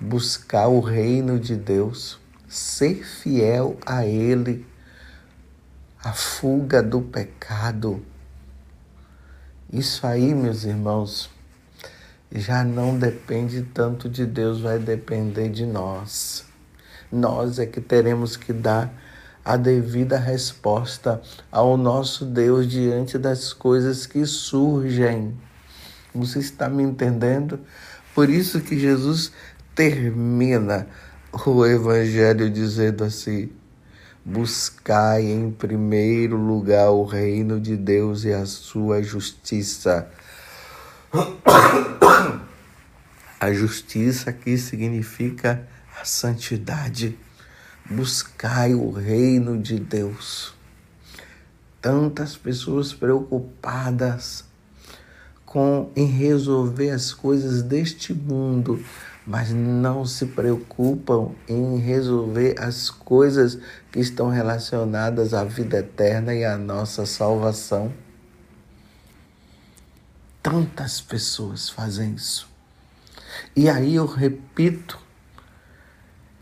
buscar 0.00 0.68
o 0.68 0.78
reino 0.78 1.40
de 1.40 1.56
Deus, 1.56 2.20
ser 2.48 3.04
fiel 3.04 3.76
a 3.84 4.06
Ele, 4.06 4.64
a 6.04 6.12
fuga 6.12 6.80
do 6.80 7.02
pecado. 7.02 8.00
Isso 9.72 10.06
aí, 10.06 10.32
meus 10.36 10.62
irmãos, 10.62 11.28
já 12.30 12.62
não 12.62 12.98
depende 12.98 13.62
tanto 13.62 14.08
de 14.08 14.26
Deus, 14.26 14.60
vai 14.60 14.78
depender 14.78 15.48
de 15.48 15.64
nós. 15.64 16.44
Nós 17.10 17.58
é 17.58 17.66
que 17.66 17.80
teremos 17.80 18.36
que 18.36 18.52
dar 18.52 18.92
a 19.44 19.56
devida 19.56 20.18
resposta 20.18 21.22
ao 21.50 21.76
nosso 21.76 22.26
Deus 22.26 22.68
diante 22.68 23.16
das 23.16 23.54
coisas 23.54 24.04
que 24.04 24.26
surgem. 24.26 25.34
Você 26.14 26.38
está 26.38 26.68
me 26.68 26.82
entendendo? 26.82 27.58
Por 28.14 28.28
isso 28.28 28.60
que 28.60 28.78
Jesus 28.78 29.32
termina 29.74 30.86
o 31.46 31.64
Evangelho 31.64 32.50
dizendo 32.50 33.04
assim: 33.04 33.48
buscai 34.22 35.22
em 35.22 35.50
primeiro 35.50 36.36
lugar 36.36 36.90
o 36.90 37.04
reino 37.04 37.58
de 37.58 37.76
Deus 37.76 38.24
e 38.24 38.32
a 38.32 38.44
sua 38.44 39.02
justiça. 39.02 40.10
A 43.40 43.52
justiça 43.52 44.30
aqui 44.30 44.58
significa 44.58 45.66
a 46.00 46.04
santidade 46.04 47.16
buscai 47.90 48.74
o 48.74 48.90
reino 48.90 49.58
de 49.58 49.80
Deus. 49.80 50.54
Tantas 51.80 52.36
pessoas 52.36 52.92
preocupadas 52.92 54.44
com 55.46 55.90
em 55.96 56.04
resolver 56.04 56.90
as 56.90 57.14
coisas 57.14 57.62
deste 57.62 58.12
mundo, 58.12 58.84
mas 59.26 59.50
não 59.50 60.04
se 60.04 60.26
preocupam 60.26 61.30
em 61.48 61.78
resolver 61.78 62.56
as 62.58 62.90
coisas 62.90 63.58
que 63.90 64.00
estão 64.00 64.28
relacionadas 64.28 65.32
à 65.32 65.44
vida 65.44 65.78
eterna 65.78 66.34
e 66.34 66.44
à 66.44 66.58
nossa 66.58 67.06
salvação. 67.06 67.90
Tantas 70.50 70.98
pessoas 70.98 71.68
fazem 71.68 72.14
isso. 72.14 72.48
E 73.54 73.68
aí 73.68 73.96
eu 73.96 74.06
repito, 74.06 74.98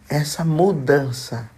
essa 0.08 0.44
mudança, 0.44 1.50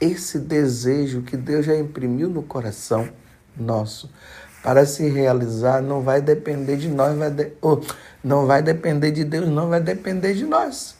esse 0.00 0.38
desejo 0.38 1.22
que 1.22 1.36
Deus 1.36 1.66
já 1.66 1.76
imprimiu 1.76 2.28
no 2.30 2.44
coração 2.44 3.08
nosso 3.56 4.08
para 4.62 4.86
se 4.86 5.08
realizar 5.08 5.82
não 5.82 6.02
vai 6.02 6.20
depender 6.20 6.76
de 6.76 6.88
nós, 6.88 7.18
vai 7.18 7.32
de, 7.32 7.52
oh, 7.60 7.80
não 8.22 8.46
vai 8.46 8.62
depender 8.62 9.10
de 9.10 9.24
Deus, 9.24 9.48
não 9.48 9.68
vai 9.68 9.80
depender 9.80 10.34
de 10.34 10.44
nós. 10.44 10.96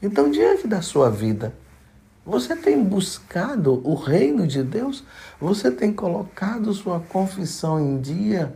Então, 0.00 0.30
diante 0.30 0.66
da 0.66 0.80
sua 0.80 1.10
vida, 1.10 1.52
você 2.26 2.56
tem 2.56 2.82
buscado 2.82 3.80
o 3.88 3.94
reino 3.94 4.48
de 4.48 4.60
Deus? 4.62 5.04
Você 5.40 5.70
tem 5.70 5.92
colocado 5.92 6.74
sua 6.74 6.98
confissão 6.98 7.78
em 7.78 8.00
dia? 8.00 8.52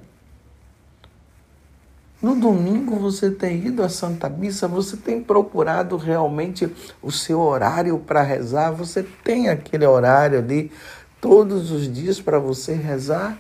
No 2.21 2.35
domingo 2.35 2.97
você 2.97 3.31
tem 3.31 3.65
ido 3.65 3.83
à 3.85 3.89
Santa 3.89 4.29
Missa, 4.29 4.67
você 4.67 4.97
tem 4.97 5.23
procurado 5.23 5.97
realmente 5.97 6.69
o 7.01 7.13
seu 7.13 7.39
horário 7.39 7.97
para 8.01 8.23
rezar, 8.23 8.73
você 8.73 9.03
tem 9.03 9.49
aquele 9.49 9.87
horário 9.87 10.41
ali 10.41 10.73
todos 11.21 11.71
os 11.71 11.91
dias 11.91 12.21
para 12.21 12.41
você 12.41 12.75
rezar? 12.75 13.39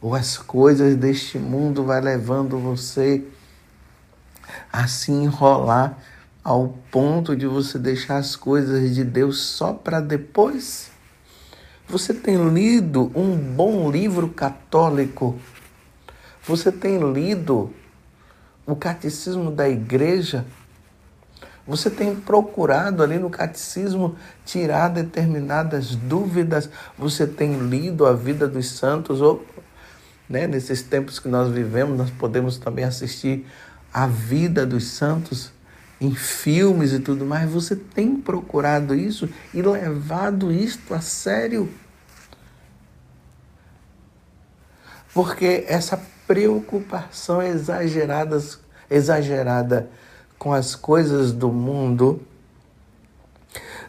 Ou 0.00 0.14
as 0.14 0.36
coisas 0.36 0.94
deste 0.94 1.38
mundo 1.38 1.82
vai 1.82 2.02
levando 2.02 2.58
você 2.58 3.24
a 4.70 4.86
se 4.86 5.10
enrolar 5.10 5.98
ao 6.46 6.68
ponto 6.90 7.34
de 7.34 7.46
você 7.46 7.78
deixar 7.78 8.18
as 8.18 8.36
coisas 8.36 8.94
de 8.94 9.02
Deus 9.02 9.38
só 9.40 9.72
para 9.72 10.00
depois? 10.00 10.90
Você 11.88 12.14
tem 12.14 12.36
lido 12.50 13.10
um 13.14 13.36
bom 13.36 13.90
livro 13.90 14.28
católico 14.28 15.38
você 16.46 16.70
tem 16.70 17.12
lido 17.12 17.72
o 18.64 18.76
catecismo 18.76 19.50
da 19.50 19.68
igreja? 19.68 20.44
Você 21.66 21.90
tem 21.90 22.14
procurado 22.14 23.02
ali 23.02 23.18
no 23.18 23.28
catecismo 23.28 24.14
tirar 24.44 24.88
determinadas 24.88 25.96
dúvidas? 25.96 26.70
Você 26.96 27.26
tem 27.26 27.58
lido 27.68 28.06
a 28.06 28.12
vida 28.12 28.46
dos 28.46 28.70
santos? 28.70 29.20
Ou, 29.20 29.44
né, 30.28 30.46
nesses 30.46 30.82
tempos 30.82 31.18
que 31.18 31.26
nós 31.26 31.50
vivemos, 31.50 31.98
nós 31.98 32.10
podemos 32.10 32.58
também 32.58 32.84
assistir 32.84 33.44
a 33.92 34.06
vida 34.06 34.64
dos 34.64 34.84
santos 34.84 35.50
em 36.00 36.14
filmes 36.14 36.92
e 36.92 37.00
tudo 37.00 37.24
mais. 37.24 37.50
Você 37.50 37.74
tem 37.76 38.16
procurado 38.16 38.94
isso 38.94 39.28
e 39.52 39.62
levado 39.62 40.52
isto 40.52 40.94
a 40.94 41.00
sério? 41.00 41.68
Porque 45.12 45.64
essa 45.66 46.00
preocupação 46.26 47.40
exagerada, 47.42 48.38
exagerada 48.90 49.88
com 50.38 50.52
as 50.52 50.74
coisas 50.74 51.32
do 51.32 51.50
mundo 51.50 52.20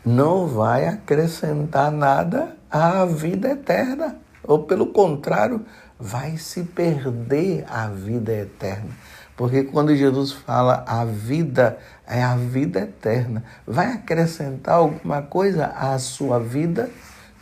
não 0.06 0.48
vai 0.48 0.88
acrescentar 0.88 1.92
nada 1.92 2.56
à 2.72 3.04
vida 3.06 3.50
eterna. 3.50 4.16
Ou, 4.44 4.64
pelo 4.64 4.88
contrário, 4.88 5.66
vai 6.00 6.38
se 6.38 6.64
perder 6.64 7.66
a 7.68 7.88
vida 7.90 8.32
eterna. 8.32 8.92
Porque 9.38 9.64
quando 9.64 9.96
Jesus 9.96 10.32
fala 10.32 10.84
a 10.88 11.06
vida, 11.06 11.78
é 12.08 12.24
a 12.24 12.36
vida 12.36 12.80
eterna. 12.80 13.44
Vai 13.68 13.94
acrescentar 13.94 14.78
alguma 14.78 15.22
coisa 15.22 15.68
à 15.68 15.98
sua 16.00 16.40
vida? 16.40 16.90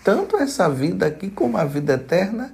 Tanto 0.04 0.36
essa 0.36 0.70
vida 0.70 1.06
aqui 1.06 1.30
como 1.30 1.58
a 1.58 1.64
vida 1.64 1.94
eterna? 1.94 2.54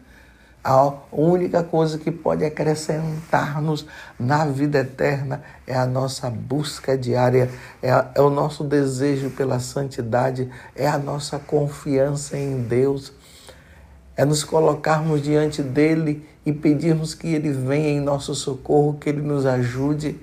A 0.63 0.93
única 1.12 1.63
coisa 1.63 1.97
que 1.97 2.12
pode 2.12 2.45
acrescentar-nos 2.45 3.84
na 4.19 4.45
vida 4.45 4.77
eterna 4.77 5.41
é 5.65 5.75
a 5.75 5.88
nossa 5.88 6.30
busca 6.30 6.95
diária, 6.95 7.49
é, 7.82 7.89
é, 7.89 8.21
o 8.21 8.30
nosso 8.30 8.63
desejo 8.63 9.32
pela 9.32 9.60
santidade, 9.60 10.51
é 10.75 10.88
a 10.88 10.99
nossa 10.99 11.39
confiança 11.39 12.38
em 12.38 12.62
Deus, 12.62 13.12
é 14.15 14.23
nos 14.23 14.43
colocarmos 14.43 15.23
diante 15.23 15.63
dele 15.63 16.30
e 16.45 16.51
pedirmos 16.51 17.13
que 17.13 17.27
ele 17.27 17.51
venha 17.51 17.89
em 17.89 17.99
nosso 17.99 18.34
socorro, 18.34 18.97
que 18.99 19.10
ele 19.10 19.21
nos 19.21 19.45
ajude, 19.45 20.19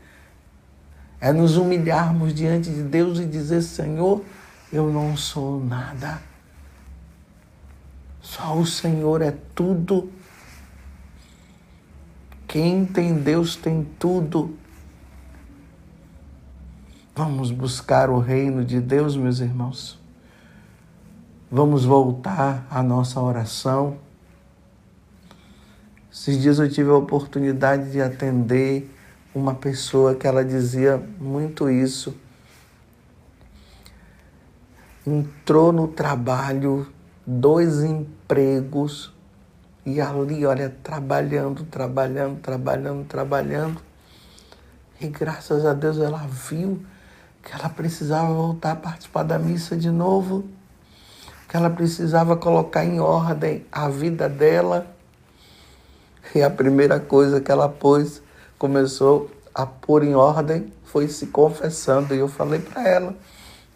é 1.20 1.33
nos 1.33 1.57
humilharmos 1.57 2.35
diante 2.35 2.70
de 2.70 2.83
Deus 2.83 3.18
e 3.18 3.26
dizer: 3.26 3.62
Senhor, 3.62 4.24
eu 4.72 4.92
não 4.92 5.16
sou 5.16 5.62
nada, 5.62 6.20
só 8.20 8.57
o 8.57 8.66
Senhor 8.66 9.22
é 9.22 9.35
tudo. 9.54 10.12
Quem 12.46 12.85
tem 12.85 13.14
Deus 13.14 13.57
tem 13.57 13.87
tudo. 13.98 14.57
Vamos 17.14 17.50
buscar 17.50 18.11
o 18.11 18.18
reino 18.18 18.64
de 18.64 18.81
Deus, 18.81 19.16
meus 19.16 19.40
irmãos. 19.40 19.98
Vamos 21.50 21.85
voltar 21.85 22.66
à 22.70 22.83
nossa 22.83 23.20
oração. 23.20 23.98
Esses 26.20 26.42
dias 26.42 26.59
eu 26.59 26.68
tive 26.68 26.90
a 26.90 26.94
oportunidade 26.94 27.92
de 27.92 28.02
atender 28.02 28.92
uma 29.33 29.54
pessoa 29.54 30.16
que 30.16 30.26
ela 30.26 30.44
dizia 30.44 31.00
muito 31.20 31.70
isso. 31.70 32.12
Entrou 35.07 35.72
no 35.72 35.87
trabalho, 35.87 36.88
dois 37.24 37.85
empregos, 37.85 39.14
E 39.87 40.00
ali, 40.00 40.44
olha, 40.44 40.76
trabalhando, 40.83 41.62
trabalhando, 41.64 42.40
trabalhando, 42.40 43.07
trabalhando. 43.07 43.81
E 45.00 45.07
graças 45.07 45.64
a 45.64 45.72
Deus 45.72 45.98
ela 45.98 46.26
viu 46.26 46.85
que 47.44 47.52
ela 47.52 47.68
precisava 47.68 48.35
voltar 48.35 48.72
a 48.72 48.76
participar 48.76 49.22
da 49.22 49.38
missa 49.38 49.76
de 49.76 49.88
novo, 49.88 50.48
que 51.48 51.57
ela 51.57 51.70
precisava 51.70 52.37
colocar 52.37 52.85
em 52.85 52.98
ordem 52.98 53.64
a 53.70 53.88
vida 53.88 54.28
dela. 54.28 54.97
E 56.34 56.42
a 56.42 56.50
primeira 56.50 57.00
coisa 57.00 57.40
que 57.40 57.50
ela 57.50 57.68
pôs, 57.68 58.22
começou 58.58 59.30
a 59.54 59.64
pôr 59.64 60.04
em 60.04 60.14
ordem, 60.14 60.72
foi 60.84 61.08
se 61.08 61.28
confessando. 61.28 62.14
E 62.14 62.18
eu 62.18 62.28
falei 62.28 62.60
para 62.60 62.86
ela: 62.86 63.16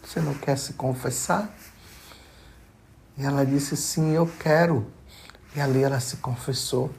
Você 0.02 0.20
não 0.20 0.34
quer 0.34 0.58
se 0.58 0.74
confessar? 0.74 1.50
E 3.16 3.24
ela 3.24 3.44
disse: 3.44 3.76
Sim, 3.76 4.12
eu 4.12 4.30
quero. 4.38 4.86
E 5.56 5.60
ali 5.60 5.82
ela 5.82 6.00
se 6.00 6.16
confessou, 6.16 6.90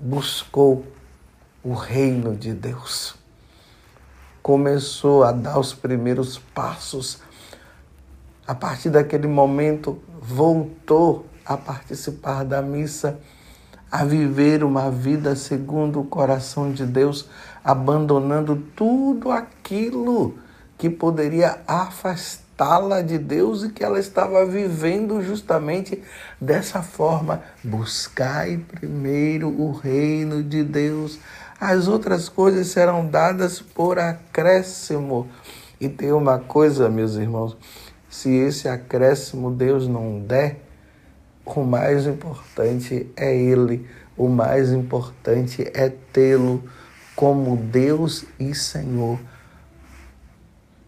buscou 0.00 0.84
o 1.62 1.74
reino 1.74 2.36
de 2.36 2.52
Deus 2.52 3.18
começou 4.48 5.24
a 5.24 5.30
dar 5.30 5.58
os 5.58 5.74
primeiros 5.74 6.38
passos. 6.38 7.18
A 8.46 8.54
partir 8.54 8.88
daquele 8.88 9.26
momento, 9.26 10.00
voltou 10.22 11.26
a 11.44 11.54
participar 11.54 12.44
da 12.44 12.62
missa, 12.62 13.20
a 13.90 14.04
viver 14.04 14.62
uma 14.62 14.90
vida 14.90 15.34
segundo 15.34 16.00
o 16.00 16.04
coração 16.04 16.72
de 16.72 16.84
Deus, 16.84 17.28
abandonando 17.64 18.56
tudo 18.76 19.30
aquilo 19.30 20.34
que 20.76 20.90
poderia 20.90 21.58
afastá-la 21.66 23.00
de 23.00 23.18
Deus 23.18 23.64
e 23.64 23.70
que 23.70 23.82
ela 23.82 23.98
estava 23.98 24.44
vivendo 24.46 25.22
justamente 25.22 26.02
dessa 26.40 26.82
forma. 26.82 27.42
Buscai 27.64 28.58
primeiro 28.58 29.48
o 29.48 29.72
reino 29.72 30.42
de 30.42 30.62
Deus 30.62 31.18
as 31.60 31.88
outras 31.88 32.28
coisas 32.28 32.68
serão 32.68 33.04
dadas 33.04 33.60
por 33.60 33.98
acréscimo. 33.98 35.26
E 35.80 35.88
tem 35.88 36.12
uma 36.12 36.38
coisa, 36.38 36.88
meus 36.88 37.16
irmãos, 37.16 37.56
se 38.08 38.30
esse 38.30 38.68
acréscimo 38.68 39.50
Deus 39.50 39.88
não 39.88 40.20
der, 40.20 40.67
o 41.56 41.64
mais 41.64 42.06
importante 42.06 43.10
é 43.16 43.36
Ele, 43.36 43.86
o 44.16 44.28
mais 44.28 44.72
importante 44.72 45.68
é 45.74 45.88
tê-lo 46.12 46.62
como 47.14 47.56
Deus 47.56 48.24
e 48.38 48.54
Senhor. 48.54 49.18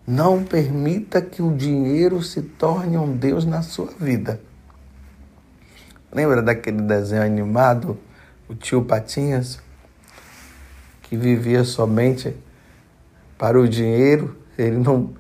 Não 0.07 0.45
permita 0.45 1.21
que 1.21 1.43
o 1.43 1.55
dinheiro 1.55 2.23
se 2.23 2.43
torne 2.43 2.97
um 2.97 3.17
Deus 3.17 3.45
na 3.45 3.63
sua 3.63 3.91
vida. 3.99 4.41
Lembra 6.13 6.43
daquele 6.43 6.83
desenho 6.83 7.23
animado, 7.23 7.99
o 8.49 8.55
tio 8.55 8.85
Patinhas? 8.85 9.61
que 11.11 11.17
vivia 11.17 11.65
somente 11.65 12.37
para 13.37 13.61
o 13.61 13.69
dinheiro, 13.69 14.37
ele 14.57 14.79
não 14.79 15.11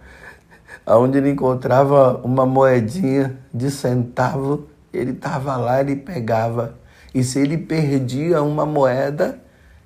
aonde 0.86 1.18
ele 1.18 1.30
encontrava 1.30 2.16
uma 2.18 2.46
moedinha 2.46 3.36
de 3.52 3.70
centavo, 3.70 4.68
ele 4.92 5.12
estava 5.12 5.56
lá, 5.56 5.80
ele 5.80 5.96
pegava. 5.96 6.78
E 7.14 7.24
se 7.24 7.38
ele 7.40 7.58
perdia 7.58 8.42
uma 8.42 8.64
moeda, 8.64 9.40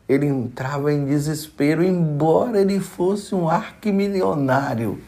ele 0.08 0.26
entrava 0.26 0.92
em 0.92 1.06
desespero, 1.06 1.82
embora 1.82 2.60
ele 2.60 2.80
fosse 2.80 3.34
um 3.34 3.48
arquimilionário. 3.48 5.00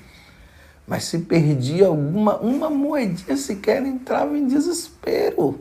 Mas 0.86 1.04
se 1.04 1.18
perdia 1.20 1.88
alguma 1.88 2.38
uma 2.38 2.70
moedinha 2.70 3.36
sequer, 3.36 3.78
ele 3.78 3.88
entrava 3.88 4.36
em 4.38 4.46
desespero. 4.46 5.60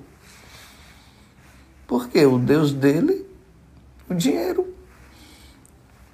Porque 1.88 2.24
o 2.26 2.38
Deus 2.38 2.72
dele, 2.72 3.26
o 4.10 4.14
dinheiro. 4.14 4.74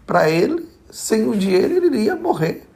Para 0.05 0.29
ele, 0.29 0.67
sem 0.89 1.27
o 1.27 1.35
dinheiro, 1.35 1.73
ele 1.75 1.87
iria 1.87 2.15
morrer. 2.15 2.67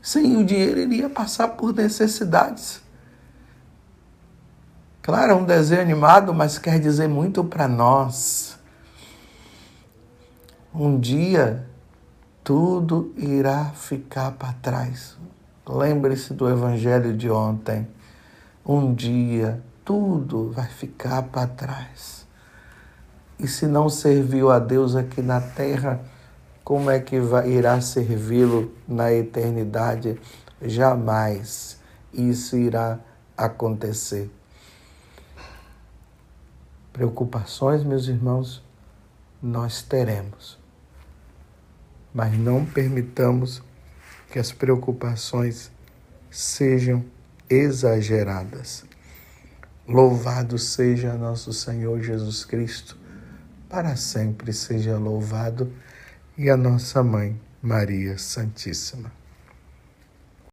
Sem 0.00 0.36
o 0.36 0.44
dinheiro, 0.44 0.80
ele 0.80 0.96
ia 0.96 1.10
passar 1.10 1.48
por 1.48 1.74
necessidades. 1.74 2.83
Claro, 5.04 5.32
é 5.32 5.34
um 5.34 5.44
desenho 5.44 5.82
animado, 5.82 6.32
mas 6.32 6.56
quer 6.56 6.80
dizer 6.80 7.10
muito 7.10 7.44
para 7.44 7.68
nós. 7.68 8.58
Um 10.74 10.98
dia, 10.98 11.66
tudo 12.42 13.12
irá 13.18 13.66
ficar 13.74 14.32
para 14.32 14.54
trás. 14.54 15.14
Lembre-se 15.68 16.32
do 16.32 16.48
evangelho 16.48 17.14
de 17.14 17.30
ontem. 17.30 17.86
Um 18.64 18.94
dia, 18.94 19.62
tudo 19.84 20.50
vai 20.52 20.68
ficar 20.68 21.24
para 21.24 21.48
trás. 21.48 22.26
E 23.38 23.46
se 23.46 23.66
não 23.66 23.90
serviu 23.90 24.50
a 24.50 24.58
Deus 24.58 24.96
aqui 24.96 25.20
na 25.20 25.38
terra, 25.38 26.00
como 26.64 26.88
é 26.88 26.98
que 26.98 27.20
vai, 27.20 27.50
irá 27.50 27.78
servi-lo 27.82 28.72
na 28.88 29.12
eternidade? 29.12 30.18
Jamais 30.62 31.78
isso 32.10 32.56
irá 32.56 32.98
acontecer. 33.36 34.30
Preocupações, 36.94 37.82
meus 37.82 38.06
irmãos, 38.06 38.62
nós 39.42 39.82
teremos. 39.82 40.56
Mas 42.14 42.38
não 42.38 42.64
permitamos 42.64 43.60
que 44.30 44.38
as 44.38 44.52
preocupações 44.52 45.72
sejam 46.30 47.04
exageradas. 47.50 48.84
Louvado 49.88 50.56
seja 50.56 51.14
nosso 51.14 51.52
Senhor 51.52 52.00
Jesus 52.00 52.44
Cristo, 52.44 52.96
para 53.68 53.96
sempre 53.96 54.52
seja 54.52 54.96
louvado 54.96 55.72
e 56.38 56.48
a 56.48 56.56
nossa 56.56 57.02
mãe, 57.02 57.40
Maria 57.60 58.16
Santíssima. 58.18 59.10